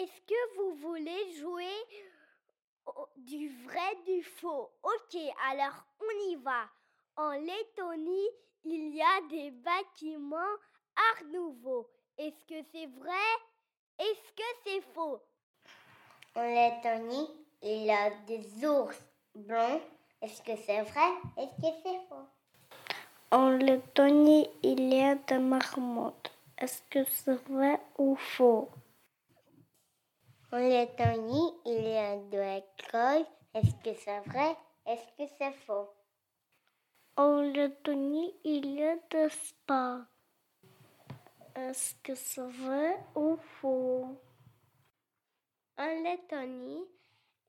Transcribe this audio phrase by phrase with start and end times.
[0.00, 1.74] Est-ce que vous voulez jouer
[3.16, 4.70] du vrai, du faux?
[4.84, 6.68] Ok, alors on y va.
[7.16, 8.28] En Lettonie,
[8.64, 10.54] il y a des bâtiments
[10.94, 11.90] Art Nouveau.
[12.16, 13.28] Est-ce que c'est vrai?
[13.98, 15.20] Est-ce que c'est faux?
[16.36, 17.28] En Lettonie,
[17.62, 18.96] il y a des ours
[19.34, 19.82] blancs.
[20.22, 21.10] Est-ce que c'est vrai?
[21.38, 22.28] Est-ce que c'est faux?
[23.32, 26.30] En Lettonie, il y a des marmottes.
[26.56, 28.68] Est-ce que c'est vrai ou faux?
[30.50, 33.26] En Lettonie, il y a de l'école.
[33.52, 34.56] Est-ce que c'est vrai?
[34.86, 35.90] Est-ce que c'est faux?
[37.18, 40.06] En Lettonie, il y a des spas.
[41.54, 44.16] Est-ce que c'est vrai ou faux?
[45.76, 46.86] En Lettonie,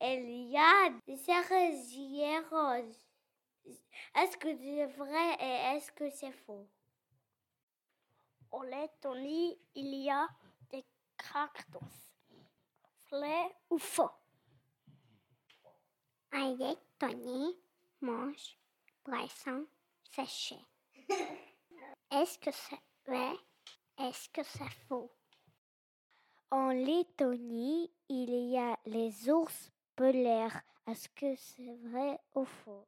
[0.01, 3.07] il y a des cerisiers roses.
[4.13, 6.67] Est-ce que c'est vrai et est-ce que c'est faux?
[8.51, 10.27] En Lettonie, il y a
[10.69, 10.83] des
[11.17, 12.08] cactus.
[13.11, 14.11] Vrai ou faux
[16.31, 17.57] En Lettonie,
[18.01, 18.57] mange
[19.03, 19.65] poisson
[20.11, 20.57] séché.
[22.11, 23.33] Est-ce que c'est vrai
[23.97, 25.11] Est-ce que c'est faux
[26.51, 30.61] En Lettonie, il y a les ours polaires.
[30.85, 32.87] Est-ce que c'est vrai ou faux?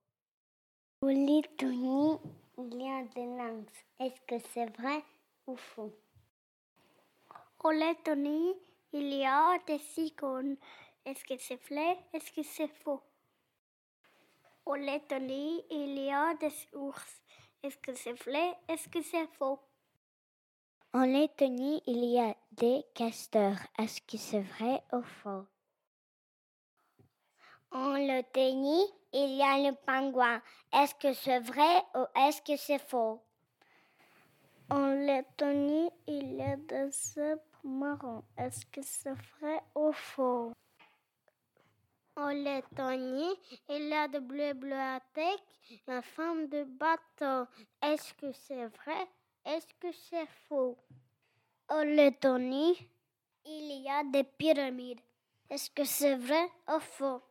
[1.02, 2.20] En Lettonie,
[2.60, 3.74] il y a des lynx.
[4.00, 5.04] Est-ce que c'est vrai
[5.48, 5.96] ou faux?
[7.64, 8.54] En Lettonie,
[8.94, 10.58] il y a des cigognes.
[11.06, 11.98] Est-ce que c'est vrai?
[12.14, 13.02] Est-ce que c'est faux?
[14.66, 17.22] En Lettonie, il y a des ours.
[17.64, 18.56] Est-ce que c'est vrai?
[18.68, 19.60] Est-ce que c'est faux?
[20.94, 23.58] En Lettonie, il y a des castors.
[23.80, 25.48] Est-ce que c'est vrai ou faux?
[27.72, 30.42] En Lettonie, il y a le pingouin.
[30.74, 33.24] Est-ce que c'est vrai ou est-ce que c'est faux?
[34.70, 36.92] En Lettonie, il y a des
[37.64, 38.24] marrons.
[38.38, 40.54] Est-ce que c'est vrai ou faux?
[42.16, 43.34] En Lettonie,
[43.70, 47.50] il y a de bibliothèques en forme de bateau.
[47.82, 49.08] Est-ce que c'est vrai?
[49.46, 50.78] Est-ce que c'est faux?
[51.70, 52.88] En Lettonie,
[53.46, 55.00] il y a des pyramides.
[55.50, 57.22] Est-ce que c'est vrai ou faux?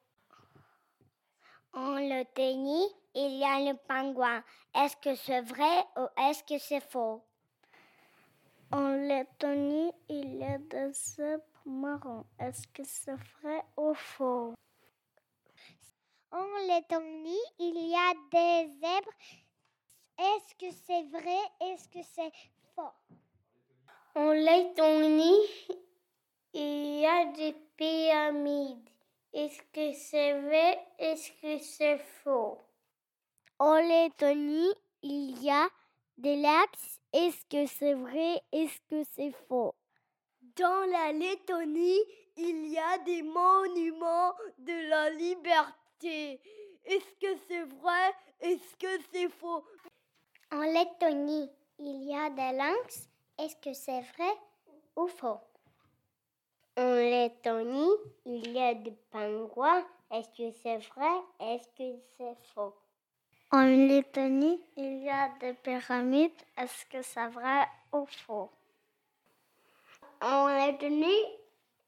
[1.72, 4.42] En Lettonie, il y a le pingouin.
[4.74, 7.22] Est-ce que c'est vrai ou est-ce que c'est faux?
[8.72, 9.92] En Lettonie,
[10.30, 12.24] il y a des zèbres marrons.
[12.38, 14.54] Est-ce que c'est vrai ou faux
[16.30, 19.16] En Lettonie, il y a des zèbres.
[20.18, 21.40] Est-ce que c'est vrai?
[21.60, 22.32] Est-ce que c'est
[22.74, 22.92] faux?
[24.14, 25.46] En Lettonie,
[26.54, 28.88] il y a des pyramides.
[29.32, 30.78] Est-ce que c'est vrai?
[30.98, 32.58] Est-ce que c'est faux?
[33.58, 35.68] En Lettonie, il y a
[36.18, 37.00] des lacs.
[37.12, 38.40] Est-ce que c'est vrai?
[38.52, 39.74] Est-ce que c'est faux?
[40.60, 42.00] Dans la Lettonie,
[42.36, 46.38] il y a des monuments de la liberté.
[46.84, 48.14] Est-ce que c'est vrai?
[48.42, 49.64] Est-ce que c'est faux?
[50.52, 53.08] En Lettonie, il y a des lynx.
[53.38, 54.34] Est-ce que c'est vrai
[54.96, 55.40] ou faux?
[56.76, 57.96] En Lettonie,
[58.26, 59.86] il y a des pingouins.
[60.10, 61.22] Est-ce que c'est vrai?
[61.40, 62.74] Est-ce que c'est faux?
[63.50, 66.42] En Lettonie, il y a des pyramides.
[66.58, 68.50] Est-ce que c'est vrai ou faux?
[70.22, 71.24] En Lettonie,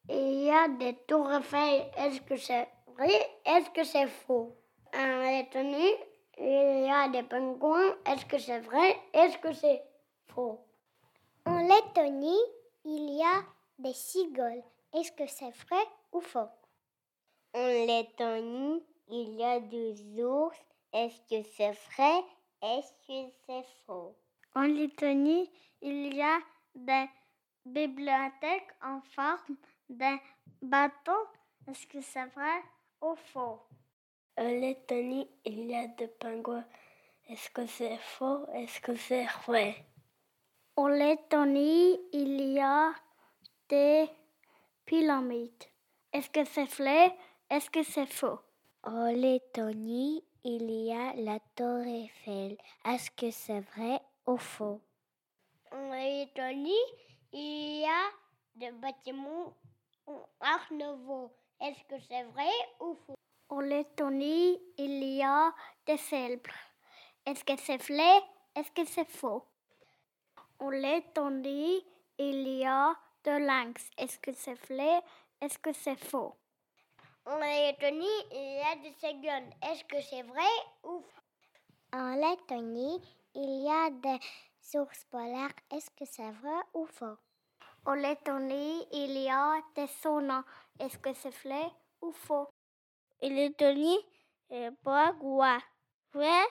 [0.09, 1.91] il y a des tours Eiffel.
[1.99, 3.11] Est-ce que c'est vrai?
[3.45, 4.57] Est-ce que c'est faux?
[4.95, 5.95] En Lettonie,
[6.39, 7.95] il y a des pingouins.
[8.07, 8.99] Est-ce que c'est vrai?
[9.13, 9.83] Est-ce que c'est
[10.29, 10.61] faux?
[11.45, 12.41] En Lettonie,
[12.87, 13.43] il y a
[13.79, 14.65] des cigognes.
[14.95, 16.49] Est-ce que c'est vrai ou faux?
[17.55, 20.57] En Lettonie, il y a des ours.
[20.95, 22.25] Est-ce que c'est vrai?
[22.63, 24.17] Est-ce que c'est faux?
[24.55, 25.51] En Lettonie,
[25.83, 26.39] il y a
[26.75, 27.07] des
[27.65, 29.57] bibliothèques en forme
[29.89, 30.19] d'un
[30.61, 31.27] bateau.
[31.69, 32.63] Est-ce que c'est vrai
[33.01, 33.61] ou faux?
[34.37, 36.65] En Lettonie, il y a des pingouins.
[37.29, 38.47] Est-ce que c'est faux?
[38.55, 39.87] Est-ce que c'est vrai?
[40.77, 42.93] En Lettonie, il y a
[43.69, 44.09] des
[44.85, 45.65] pyramides.
[46.13, 47.15] Est-ce que c'est vrai?
[47.51, 48.41] Est-ce que c'est faux?
[48.83, 52.57] En Lettonie, il y a la tour Eiffel.
[52.85, 54.81] Est-ce que c'est vrai ou faux?
[55.71, 56.73] En Lettonie,
[57.33, 58.11] il y a
[58.55, 59.55] des bâtiments
[60.41, 61.31] Art Nouveau.
[61.61, 62.51] Est-ce que c'est vrai
[62.81, 63.15] ou faux?
[63.49, 65.53] En Lettonie, il y a
[65.87, 66.51] des cèlebres.
[67.25, 68.23] Est-ce que c'est vrai?
[68.55, 69.45] Est-ce que c'est faux?
[70.59, 71.85] En Lettonie,
[72.19, 72.95] il y a
[73.25, 73.91] de lynx.
[73.97, 75.01] Est-ce que c'est vrai?
[75.41, 76.35] Est-ce que c'est faux?
[77.25, 79.55] En Lettonie, il y a des cigognes.
[79.63, 80.53] Est-ce que c'est vrai
[80.85, 81.23] ou faux?
[81.93, 83.01] En Lettonie,
[83.35, 84.19] il y a des
[84.75, 85.55] ours polaires.
[85.71, 87.17] Est-ce que c'est vrai ou faux
[87.85, 90.45] En Lettonie, il y a des saunas.
[90.79, 91.71] Est-ce que c'est vrai
[92.01, 92.49] ou faux?
[93.23, 93.99] En Lettonie,
[94.51, 95.61] il y a
[96.13, 96.45] Vrai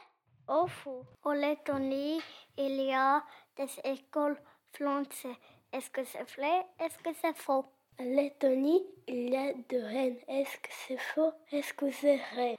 [0.48, 1.06] ou faux?
[1.24, 2.22] En Lettonie,
[2.58, 3.24] il y a
[3.56, 4.40] des écoles
[4.74, 5.36] françaises.
[5.72, 6.66] Est-ce que c'est vrai?
[6.80, 7.66] Est-ce que c'est faux?
[8.00, 10.20] En Lettonie, il y a deux reines.
[10.28, 11.34] Est-ce que c'est faux?
[11.52, 12.58] Est-ce que c'est vrai?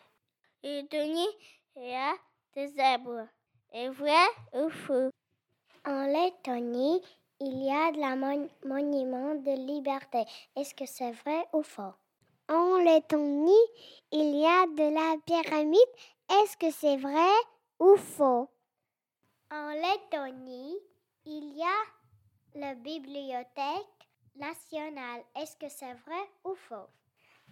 [0.64, 1.28] En Lettonie,
[1.76, 2.14] il y a
[2.54, 3.28] des zèbres.
[3.72, 5.11] Est vrai ou faux?
[5.84, 7.02] En Lettonie,
[7.40, 10.24] il y a de la monument de liberté.
[10.54, 11.94] Est-ce que c'est vrai ou faux?
[12.48, 13.66] En Lettonie,
[14.12, 15.80] il y a de la pyramide.
[16.30, 17.34] Est-ce que c'est vrai
[17.80, 18.48] ou faux?
[19.50, 20.78] En Lettonie,
[21.24, 25.24] il y a la bibliothèque nationale.
[25.34, 26.90] Est-ce que c'est vrai ou faux?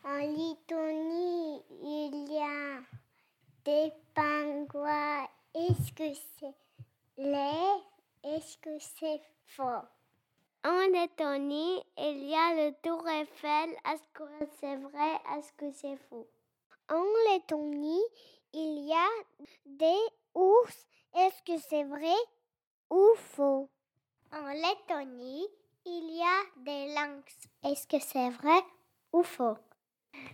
[0.05, 2.81] En Lettonie, il y a
[3.65, 5.27] des pingouins.
[5.53, 6.55] Est-ce que c'est
[7.19, 7.90] vrai
[8.23, 9.83] Est-ce que c'est faux?
[10.63, 13.71] En Lettonie, il y a le Tour Eiffel.
[13.87, 14.25] Est-ce que
[14.61, 15.13] c'est vrai?
[15.35, 16.29] Est-ce que c'est faux?
[16.91, 18.03] En Lettonie,
[18.53, 19.09] il y a
[19.65, 20.03] des
[20.35, 20.87] ours.
[21.17, 22.15] Est-ce que c'est vrai
[22.91, 23.71] ou faux?
[24.33, 25.49] En Lettonie,
[25.87, 27.49] il y a des lynx.
[27.65, 28.63] Est-ce que c'est vrai
[29.15, 29.57] ou faux?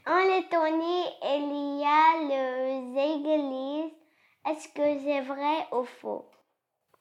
[0.07, 3.93] En Lettonie, il y a les églises.
[4.45, 6.29] Est-ce que c'est vrai ou faux?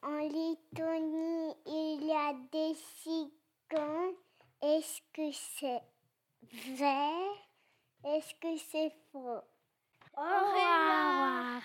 [0.08, 4.14] En Lettonie, il y a des cigognes.
[4.62, 5.82] Est-ce que c'est
[6.76, 7.10] vrai?
[8.04, 9.42] Est-ce que c'est faux?
[10.16, 11.60] Au revoir.